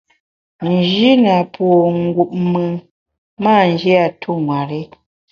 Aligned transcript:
N’ji 0.69 1.11
na 1.23 1.35
po 1.53 1.65
ngup 2.03 2.31
mùn, 2.49 2.71
m’a 3.43 3.55
nji 3.69 3.91
a 4.03 4.07
tu 4.21 4.31
nwer-i. 4.45 4.81